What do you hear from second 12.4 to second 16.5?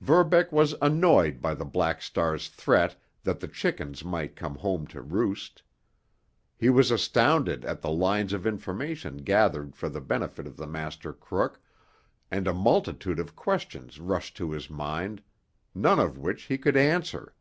a multitude of questions rushed to his mind, none of which